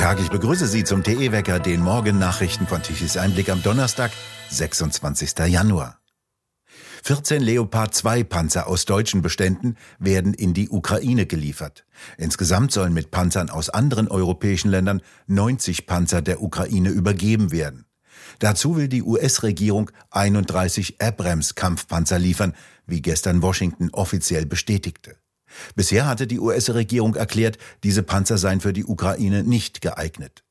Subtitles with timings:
[0.00, 4.10] Tag, ich begrüße Sie zum TE-Wecker, den Morgennachrichten von Tichys Einblick am Donnerstag,
[4.48, 5.38] 26.
[5.46, 6.00] Januar.
[7.04, 11.84] 14 Leopard 2 Panzer aus deutschen Beständen werden in die Ukraine geliefert.
[12.16, 17.84] Insgesamt sollen mit Panzern aus anderen europäischen Ländern 90 Panzer der Ukraine übergeben werden.
[18.38, 22.54] Dazu will die US-Regierung 31 Abrams Kampfpanzer liefern,
[22.86, 25.19] wie gestern Washington offiziell bestätigte.
[25.74, 30.44] Bisher hatte die US-Regierung erklärt, diese Panzer seien für die Ukraine nicht geeignet.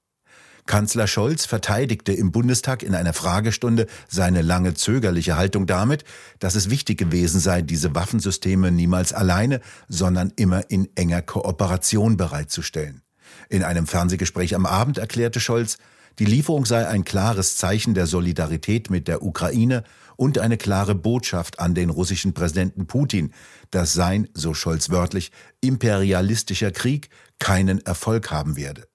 [0.69, 6.03] Kanzler Scholz verteidigte im Bundestag in einer Fragestunde seine lange zögerliche Haltung damit,
[6.37, 13.01] dass es wichtig gewesen sei, diese Waffensysteme niemals alleine, sondern immer in enger Kooperation bereitzustellen.
[13.49, 15.79] In einem Fernsehgespräch am Abend erklärte Scholz,
[16.17, 19.83] die Lieferung sei ein klares Zeichen der Solidarität mit der Ukraine
[20.15, 23.33] und eine klare Botschaft an den russischen Präsidenten Putin,
[23.71, 25.31] dass sein, so Scholz wörtlich,
[25.61, 27.09] imperialistischer Krieg
[27.39, 28.87] keinen Erfolg haben werde.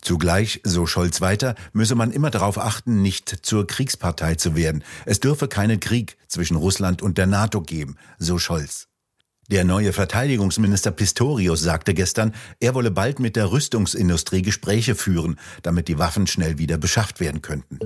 [0.00, 4.82] Zugleich, so Scholz weiter, müsse man immer darauf achten, nicht zur Kriegspartei zu werden.
[5.04, 8.89] Es dürfe keinen Krieg zwischen Russland und der NATO geben, so Scholz.
[9.50, 15.88] Der neue Verteidigungsminister Pistorius sagte gestern, er wolle bald mit der Rüstungsindustrie Gespräche führen, damit
[15.88, 17.80] die Waffen schnell wieder beschafft werden könnten.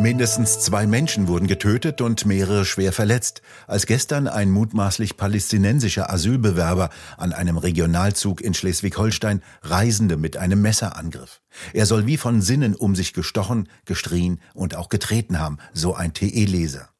[0.00, 6.88] Mindestens zwei Menschen wurden getötet und mehrere schwer verletzt, als gestern ein mutmaßlich palästinensischer Asylbewerber
[7.18, 11.42] an einem Regionalzug in Schleswig-Holstein Reisende mit einem Messer angriff.
[11.74, 16.14] Er soll wie von Sinnen um sich gestochen, gestrien und auch getreten haben, so ein
[16.14, 16.93] TE-Leser.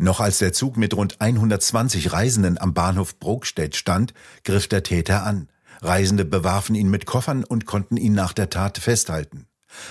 [0.00, 5.24] Noch als der Zug mit rund 120 Reisenden am Bahnhof Brokstedt stand, griff der Täter
[5.24, 5.48] an.
[5.82, 9.46] Reisende bewarfen ihn mit Koffern und konnten ihn nach der Tat festhalten.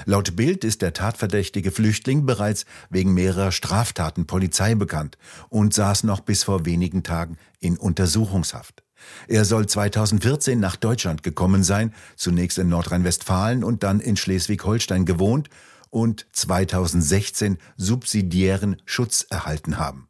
[0.05, 5.17] Laut Bild ist der tatverdächtige Flüchtling bereits wegen mehrerer Straftaten Polizei bekannt
[5.49, 8.83] und saß noch bis vor wenigen Tagen in Untersuchungshaft.
[9.27, 15.49] Er soll 2014 nach Deutschland gekommen sein, zunächst in Nordrhein-Westfalen und dann in Schleswig-Holstein gewohnt
[15.89, 20.07] und 2016 subsidiären Schutz erhalten haben.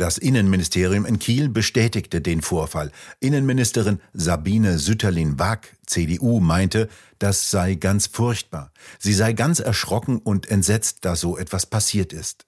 [0.00, 2.90] Das Innenministerium in Kiel bestätigte den Vorfall.
[3.20, 8.72] Innenministerin Sabine Sütterlin-Waag, CDU, meinte, das sei ganz furchtbar.
[8.98, 12.46] Sie sei ganz erschrocken und entsetzt, dass so etwas passiert ist.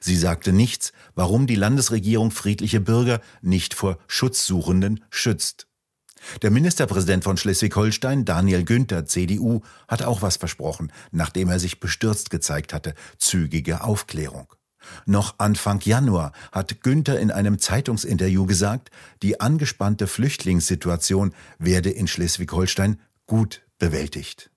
[0.00, 5.67] Sie sagte nichts, warum die Landesregierung friedliche Bürger nicht vor Schutzsuchenden schützt.
[6.42, 12.30] Der Ministerpräsident von Schleswig-Holstein, Daniel Günther, CDU, hat auch was versprochen, nachdem er sich bestürzt
[12.30, 14.52] gezeigt hatte, zügige Aufklärung.
[15.06, 18.90] Noch Anfang Januar hat Günther in einem Zeitungsinterview gesagt,
[19.22, 24.50] die angespannte Flüchtlingssituation werde in Schleswig-Holstein gut bewältigt.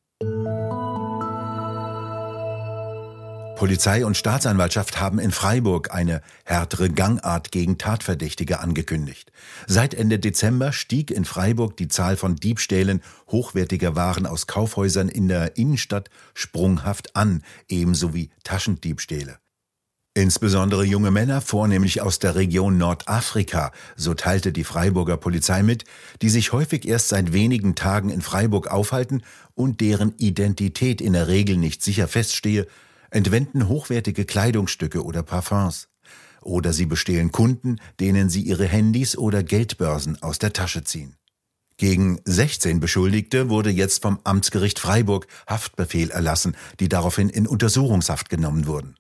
[3.62, 9.32] Polizei und Staatsanwaltschaft haben in Freiburg eine härtere Gangart gegen Tatverdächtige angekündigt.
[9.68, 15.28] Seit Ende Dezember stieg in Freiburg die Zahl von Diebstählen hochwertiger Waren aus Kaufhäusern in
[15.28, 19.38] der Innenstadt sprunghaft an, ebenso wie Taschendiebstähle.
[20.16, 25.86] Insbesondere junge Männer, vornehmlich aus der Region Nordafrika, so teilte die Freiburger Polizei mit,
[26.24, 29.22] die sich häufig erst seit wenigen Tagen in Freiburg aufhalten
[29.54, 32.66] und deren Identität in der Regel nicht sicher feststehe,
[33.12, 35.90] entwenden hochwertige Kleidungsstücke oder Parfums.
[36.42, 41.16] Oder sie bestehlen Kunden, denen sie ihre Handys oder Geldbörsen aus der Tasche ziehen.
[41.78, 48.66] Gegen 16 Beschuldigte wurde jetzt vom Amtsgericht Freiburg Haftbefehl erlassen, die daraufhin in Untersuchungshaft genommen
[48.66, 48.96] wurden.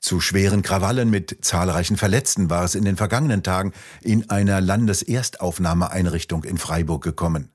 [0.00, 6.44] Zu schweren Krawallen mit zahlreichen Verletzten war es in den vergangenen Tagen in einer Landeserstaufnahmeeinrichtung
[6.44, 7.50] in Freiburg gekommen.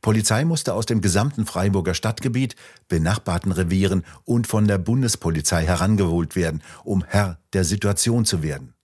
[0.00, 2.56] Polizei musste aus dem gesamten Freiburger Stadtgebiet,
[2.88, 8.74] benachbarten Revieren und von der Bundespolizei herangeholt werden, um Herr der Situation zu werden.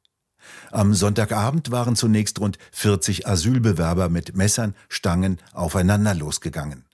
[0.71, 6.85] Am Sonntagabend waren zunächst rund 40 Asylbewerber mit Messern, Stangen aufeinander losgegangen.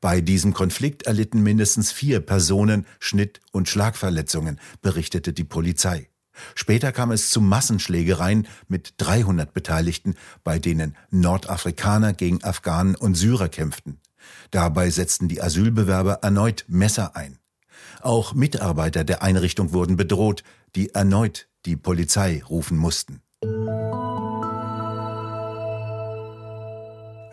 [0.00, 6.09] Bei diesem Konflikt erlitten mindestens vier Personen Schnitt- und Schlagverletzungen, berichtete die Polizei.
[6.54, 10.14] Später kam es zu Massenschlägereien mit 300 Beteiligten,
[10.44, 14.00] bei denen Nordafrikaner gegen Afghanen und Syrer kämpften.
[14.50, 17.38] Dabei setzten die Asylbewerber erneut Messer ein.
[18.00, 20.42] Auch Mitarbeiter der Einrichtung wurden bedroht,
[20.74, 23.22] die erneut die Polizei rufen mussten.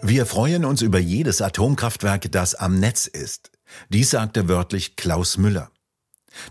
[0.02, 3.52] Wir freuen uns über jedes Atomkraftwerk, das am Netz ist.
[3.90, 5.70] Dies sagte wörtlich Klaus Müller.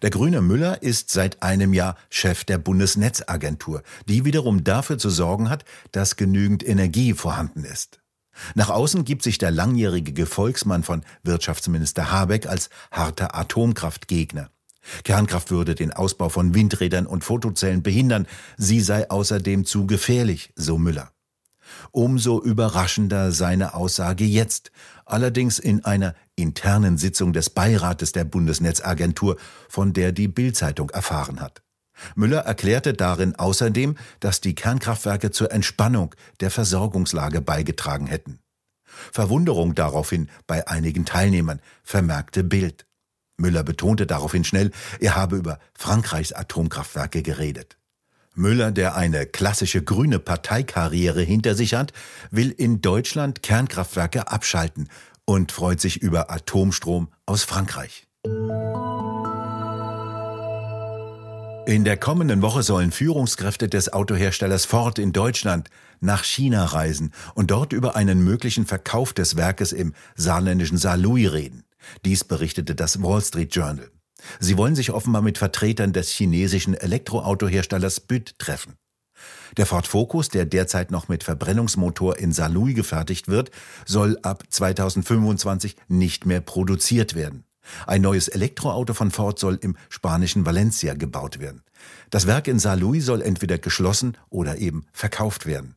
[0.03, 5.51] Der grüne Müller ist seit einem Jahr Chef der Bundesnetzagentur, die wiederum dafür zu sorgen
[5.51, 8.01] hat, dass genügend Energie vorhanden ist.
[8.55, 14.51] Nach außen gibt sich der langjährige Gefolgsmann von Wirtschaftsminister Habeck als harter Atomkraftgegner.
[15.05, 20.79] Kernkraft würde den Ausbau von Windrädern und Fotozellen behindern, sie sei außerdem zu gefährlich, so
[20.79, 21.11] Müller.
[21.91, 24.71] Umso überraschender seine Aussage jetzt,
[25.05, 29.37] allerdings in einer internen Sitzung des Beirates der Bundesnetzagentur,
[29.69, 31.63] von der die Bildzeitung erfahren hat.
[32.15, 38.41] Müller erklärte darin außerdem, dass die Kernkraftwerke zur Entspannung der Versorgungslage beigetragen hätten.
[39.13, 42.87] Verwunderung daraufhin bei einigen Teilnehmern, vermerkte Bild.
[43.39, 44.71] Müller betonte daraufhin schnell,
[45.01, 47.77] er habe über Frankreichs Atomkraftwerke geredet.
[48.37, 51.93] Müller, der eine klassische grüne Parteikarriere hinter sich hat,
[52.31, 54.89] will in Deutschland Kernkraftwerke abschalten
[55.25, 58.07] und freut sich über Atomstrom aus Frankreich.
[61.67, 65.69] In der kommenden Woche sollen Führungskräfte des Autoherstellers Ford in Deutschland
[65.99, 71.65] nach China reisen und dort über einen möglichen Verkauf des Werkes im saarländischen Saarlouis reden.
[72.05, 73.91] Dies berichtete das Wall Street Journal.
[74.41, 78.75] Sie wollen sich offenbar mit Vertretern des chinesischen Elektroautoherstellers BYD treffen.
[79.57, 83.51] Der Ford Focus, der derzeit noch mit Verbrennungsmotor in Saarlouis gefertigt wird,
[83.87, 87.45] soll ab 2025 nicht mehr produziert werden.
[87.87, 91.63] Ein neues Elektroauto von Ford soll im spanischen Valencia gebaut werden.
[92.11, 95.75] Das Werk in Saarlouis soll entweder geschlossen oder eben verkauft werden.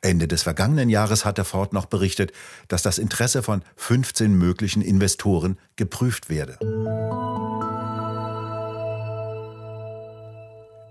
[0.00, 2.32] Ende des vergangenen Jahres hatte Ford noch berichtet,
[2.68, 6.58] dass das Interesse von 15 möglichen Investoren geprüft werde.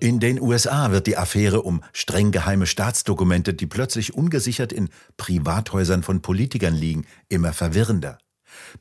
[0.04, 6.04] In den USA wird die Affäre um streng geheime Staatsdokumente, die plötzlich ungesichert in Privathäusern
[6.04, 8.18] von Politikern liegen, immer verwirrender.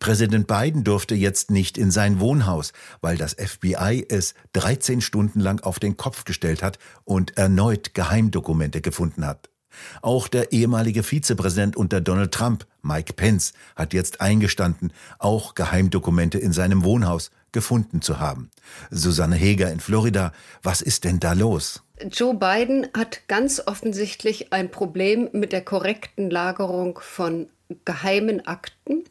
[0.00, 2.72] Präsident Biden durfte jetzt nicht in sein Wohnhaus,
[3.02, 8.80] weil das FBI es 13 Stunden lang auf den Kopf gestellt hat und erneut Geheimdokumente
[8.80, 9.51] gefunden hat.
[10.00, 16.52] Auch der ehemalige Vizepräsident unter Donald Trump, Mike Pence, hat jetzt eingestanden, auch Geheimdokumente in
[16.52, 18.50] seinem Wohnhaus gefunden zu haben.
[18.90, 20.32] Susanne Heger in Florida,
[20.62, 21.82] was ist denn da los?
[22.10, 27.48] Joe Biden hat ganz offensichtlich ein Problem mit der korrekten Lagerung von
[27.84, 29.04] geheimen Akten.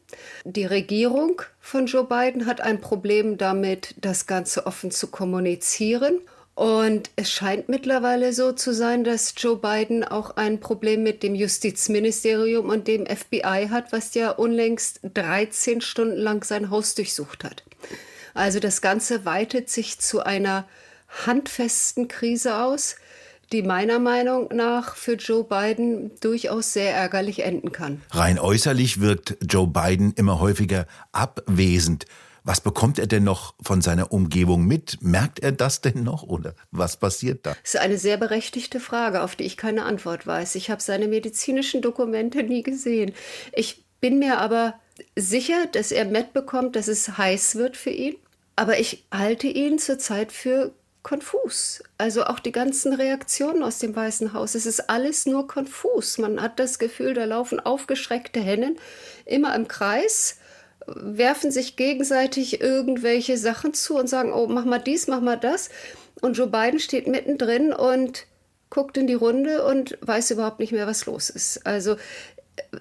[0.44, 6.18] Die Regierung von Joe Biden hat ein Problem damit, das Ganze offen zu kommunizieren.
[6.54, 11.34] Und es scheint mittlerweile so zu sein, dass Joe Biden auch ein Problem mit dem
[11.34, 17.64] Justizministerium und dem FBI hat, was ja unlängst 13 Stunden lang sein Haus durchsucht hat.
[18.34, 20.66] Also das Ganze weitet sich zu einer
[21.26, 22.96] handfesten Krise aus
[23.52, 28.00] die meiner Meinung nach für Joe Biden durchaus sehr ärgerlich enden kann.
[28.10, 32.06] Rein äußerlich wirkt Joe Biden immer häufiger abwesend.
[32.44, 34.98] Was bekommt er denn noch von seiner Umgebung mit?
[35.00, 37.54] Merkt er das denn noch oder was passiert da?
[37.62, 40.56] Das ist eine sehr berechtigte Frage, auf die ich keine Antwort weiß.
[40.56, 43.12] Ich habe seine medizinischen Dokumente nie gesehen.
[43.52, 44.74] Ich bin mir aber
[45.14, 48.16] sicher, dass er mitbekommt, dass es heiß wird für ihn.
[48.56, 50.72] Aber ich halte ihn zurzeit für
[51.02, 51.82] konfus.
[51.98, 54.54] Also auch die ganzen Reaktionen aus dem Weißen Haus.
[54.54, 56.18] Es ist alles nur konfus.
[56.18, 58.78] Man hat das Gefühl, da laufen aufgeschreckte Hennen
[59.24, 60.38] immer im Kreis,
[60.86, 65.70] werfen sich gegenseitig irgendwelche Sachen zu und sagen, oh, mach mal dies, mach mal das.
[66.20, 68.26] Und Joe Biden steht mittendrin und
[68.70, 71.66] guckt in die Runde und weiß überhaupt nicht mehr, was los ist.
[71.66, 71.96] Also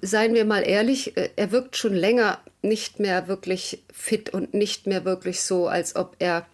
[0.02, 5.06] seien wir mal ehrlich, er wirkt schon länger nicht mehr wirklich fit und nicht mehr
[5.06, 6.46] wirklich so, als ob er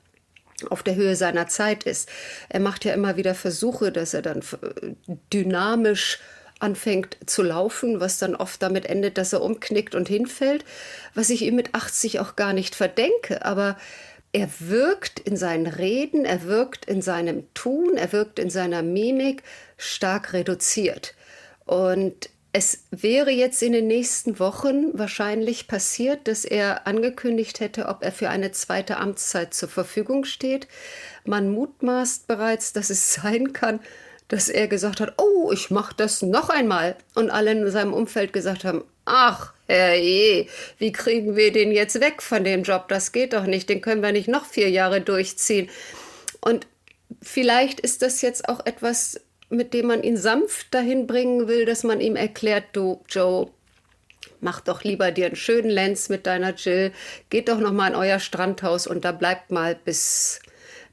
[0.70, 2.10] auf der Höhe seiner Zeit ist.
[2.50, 4.42] Er macht ja immer wieder Versuche, dass er dann
[5.32, 6.20] dynamisch
[6.60, 10.66] anfängt zu laufen, was dann oft damit endet, dass er umknickt und hinfällt,
[11.14, 13.78] was ich ihm mit 80 auch gar nicht verdenke, aber
[14.34, 19.44] er wirkt in seinen Reden, er wirkt in seinem Tun, er wirkt in seiner Mimik
[19.78, 21.16] stark reduziert.
[21.66, 28.04] Und es wäre jetzt in den nächsten Wochen wahrscheinlich passiert, dass er angekündigt hätte, ob
[28.04, 30.68] er für eine zweite Amtszeit zur Verfügung steht.
[31.26, 33.80] Man mutmaßt bereits, dass es sein kann,
[34.28, 36.96] dass er gesagt hat, oh, ich mache das noch einmal.
[37.16, 42.22] Und alle in seinem Umfeld gesagt haben, ach, herrje, wie kriegen wir den jetzt weg
[42.22, 42.88] von dem Job?
[42.90, 45.70] Das geht doch nicht, den können wir nicht noch vier Jahre durchziehen.
[46.42, 46.68] Und
[47.22, 51.84] vielleicht ist das jetzt auch etwas, mit dem man ihn sanft dahin bringen will, dass
[51.84, 53.50] man ihm erklärt, du Joe,
[54.42, 56.92] mach doch lieber dir einen schönen Lenz mit deiner Jill,
[57.30, 60.42] geht doch noch mal in euer Strandhaus und da bleibt mal bis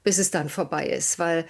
[0.05, 1.47] bis es dann vorbei ist, weil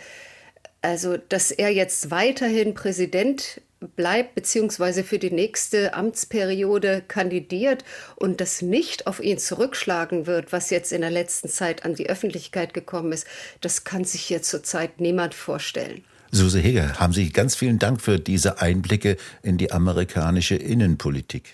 [0.85, 3.61] also dass er jetzt weiterhin Präsident
[3.97, 7.85] bleibt beziehungsweise für die nächste Amtsperiode kandidiert
[8.17, 12.09] und das nicht auf ihn zurückschlagen wird, was jetzt in der letzten Zeit an die
[12.09, 13.27] Öffentlichkeit gekommen ist,
[13.61, 16.05] das kann sich hier zurzeit niemand vorstellen.
[16.31, 21.45] Suse Heger, haben Sie ganz vielen Dank für diese Einblicke in die amerikanische Innenpolitik.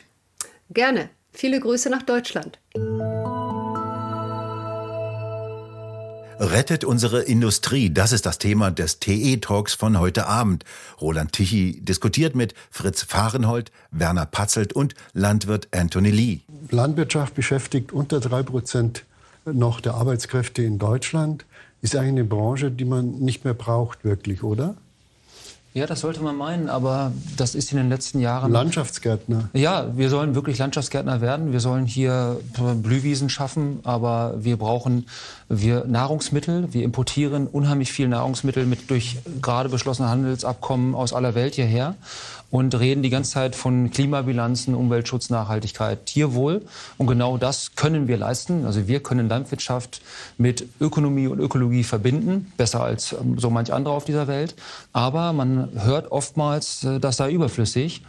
[0.70, 1.10] Gerne.
[1.32, 2.58] Viele Grüße nach Deutschland.
[6.40, 10.64] Rettet unsere Industrie, das ist das Thema des TE-Talks von heute Abend.
[10.99, 16.38] Roland Tichy diskutiert mit Fritz Fahrenhold, Werner Patzelt und Landwirt Anthony Lee.
[16.70, 19.04] Landwirtschaft beschäftigt unter drei Prozent
[19.44, 21.44] noch der Arbeitskräfte in Deutschland.
[21.82, 24.76] Ist eigentlich eine Branche, die man nicht mehr braucht, wirklich, oder?
[25.72, 28.50] Ja, das sollte man meinen, aber das ist in den letzten Jahren.
[28.50, 29.50] Landschaftsgärtner.
[29.52, 31.52] Ja, wir sollen wirklich Landschaftsgärtner werden.
[31.52, 32.40] Wir sollen hier
[32.82, 35.06] Blühwiesen schaffen, aber wir brauchen
[35.48, 36.72] wir Nahrungsmittel.
[36.72, 41.94] Wir importieren unheimlich viel Nahrungsmittel mit durch gerade beschlossene Handelsabkommen aus aller Welt hierher
[42.50, 46.62] und reden die ganze Zeit von Klimabilanzen, Umweltschutz, Nachhaltigkeit, Tierwohl.
[46.98, 48.66] Und genau das können wir leisten.
[48.66, 50.02] Also wir können Landwirtschaft
[50.36, 54.54] mit Ökonomie und Ökologie verbinden, besser als ähm, so manch andere auf dieser Welt.
[54.92, 58.02] Aber man hört oftmals, äh, das sei überflüssig.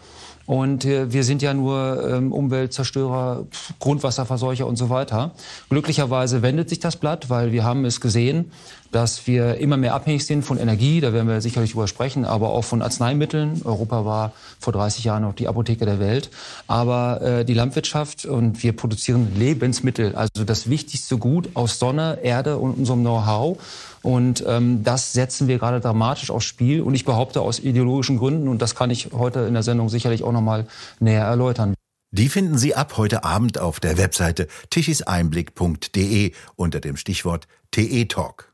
[0.46, 3.46] Und äh, wir sind ja nur ähm, Umweltzerstörer,
[3.80, 5.32] Grundwasserverseucher und so weiter.
[5.70, 8.52] Glücklicherweise wendet sich das Blatt, weil wir haben es gesehen,
[8.92, 12.50] dass wir immer mehr abhängig sind von Energie, da werden wir sicherlich drüber sprechen, aber
[12.50, 13.62] auch von Arzneimitteln.
[13.64, 16.30] Europa war vor 30 Jahren noch die Apotheke der Welt.
[16.68, 22.58] Aber äh, die Landwirtschaft und wir produzieren Lebensmittel, also das wichtigste Gut aus Sonne, Erde
[22.58, 23.58] und unserem Know-how.
[24.04, 26.82] Und ähm, das setzen wir gerade dramatisch aufs Spiel.
[26.82, 30.24] Und ich behaupte aus ideologischen Gründen, und das kann ich heute in der Sendung sicherlich
[30.24, 30.68] auch noch mal
[31.00, 31.76] näher erläutern.
[32.14, 38.52] Die finden Sie ab heute Abend auf der Webseite tichiseinblick.de unter dem Stichwort TE Talk.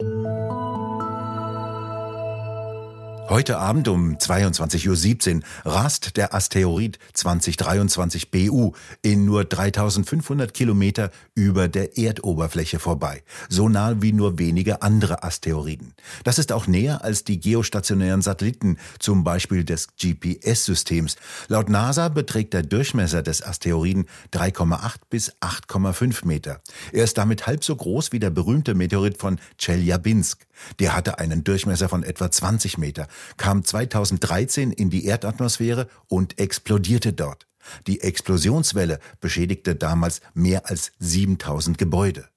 [3.29, 11.67] Heute Abend um 22.17 Uhr rast der Asteroid 2023 BU in nur 3500 Kilometer über
[11.67, 13.24] der Erdoberfläche vorbei.
[13.50, 15.93] So nah wie nur wenige andere Asteroiden.
[16.24, 21.17] Das ist auch näher als die geostationären Satelliten, zum Beispiel des GPS-Systems.
[21.50, 26.62] Laut NASA beträgt der Durchmesser des Asteroiden 3,8 bis 8,5 Meter.
[26.93, 30.48] Er ist damit halb so groß wie der berühmte Meteorit von Chelyabinsk.
[30.79, 33.07] Der hatte einen Durchmesser von etwa 20 Meter
[33.38, 37.47] kam 2013 in die Erdatmosphäre und explodierte dort.
[37.86, 42.29] Die Explosionswelle beschädigte damals mehr als 7000 Gebäude.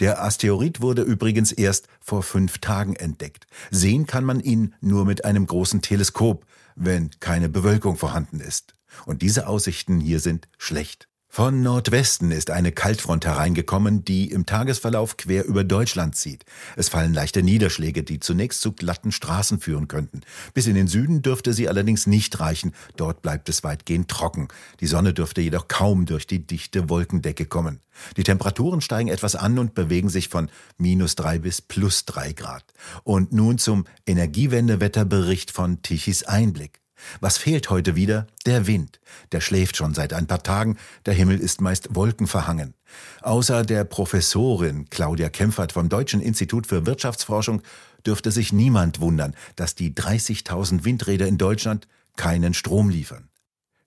[0.00, 3.46] Der Asteroid wurde übrigens erst vor fünf Tagen entdeckt.
[3.70, 8.74] Sehen kann man ihn nur mit einem großen Teleskop, wenn keine Bewölkung vorhanden ist.
[9.06, 11.08] Und diese Aussichten hier sind schlecht.
[11.34, 16.44] Von Nordwesten ist eine Kaltfront hereingekommen, die im Tagesverlauf quer über Deutschland zieht.
[16.76, 20.20] Es fallen leichte Niederschläge, die zunächst zu glatten Straßen führen könnten.
[20.54, 22.72] Bis in den Süden dürfte sie allerdings nicht reichen.
[22.94, 24.46] Dort bleibt es weitgehend trocken.
[24.78, 27.80] Die Sonne dürfte jedoch kaum durch die dichte Wolkendecke kommen.
[28.16, 30.48] Die Temperaturen steigen etwas an und bewegen sich von
[30.78, 32.62] minus drei bis plus drei Grad.
[33.02, 36.83] Und nun zum Energiewendewetterbericht von Tichys Einblick.
[37.20, 38.26] Was fehlt heute wieder?
[38.46, 39.00] Der Wind.
[39.32, 42.74] Der schläft schon seit ein paar Tagen, der Himmel ist meist wolkenverhangen.
[43.22, 47.62] Außer der Professorin Claudia Kempfert vom Deutschen Institut für Wirtschaftsforschung
[48.06, 53.28] dürfte sich niemand wundern, dass die 30.000 Windräder in Deutschland keinen Strom liefern.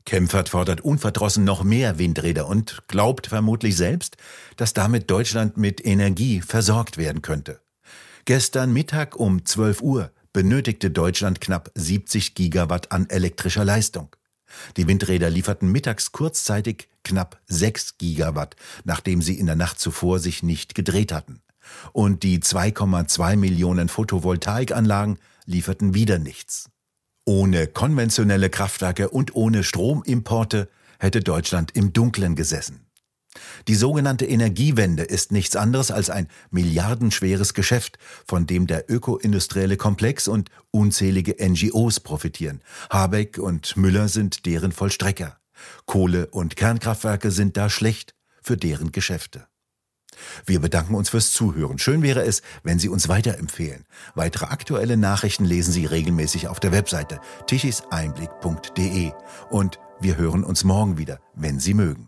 [0.06, 4.16] Kempfert fordert unverdrossen noch mehr Windräder und glaubt vermutlich selbst,
[4.56, 7.60] dass damit Deutschland mit Energie versorgt werden könnte.
[8.24, 14.16] Gestern Mittag um 12 Uhr benötigte Deutschland knapp 70 Gigawatt an elektrischer Leistung.
[14.78, 20.44] Die Windräder lieferten mittags kurzzeitig knapp 6 Gigawatt, nachdem sie in der Nacht zuvor sich
[20.44, 21.42] nicht gedreht hatten.
[21.92, 26.70] Und die 2,2 Millionen Photovoltaikanlagen lieferten wieder nichts.
[27.26, 32.87] Ohne konventionelle Kraftwerke und ohne Stromimporte hätte Deutschland im Dunkeln gesessen.
[33.68, 40.28] Die sogenannte Energiewende ist nichts anderes als ein milliardenschweres Geschäft, von dem der ökoindustrielle Komplex
[40.28, 42.62] und unzählige NGOs profitieren.
[42.90, 45.38] Habeck und Müller sind deren Vollstrecker.
[45.86, 49.48] Kohle- und Kernkraftwerke sind da schlecht für deren Geschäfte.
[50.46, 51.78] Wir bedanken uns fürs Zuhören.
[51.78, 53.86] Schön wäre es, wenn Sie uns weiterempfehlen.
[54.16, 59.12] Weitere aktuelle Nachrichten lesen Sie regelmäßig auf der Webseite tichiseinblick.de.
[59.50, 62.07] Und wir hören uns morgen wieder, wenn Sie mögen.